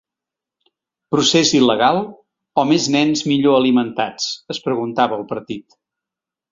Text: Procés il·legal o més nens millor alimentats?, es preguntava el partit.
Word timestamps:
Procés 1.15 1.51
il·legal 1.59 2.01
o 2.63 2.65
més 2.73 2.89
nens 2.99 3.25
millor 3.35 3.59
alimentats?, 3.61 4.33
es 4.57 4.67
preguntava 4.69 5.21
el 5.25 5.33
partit. 5.37 5.83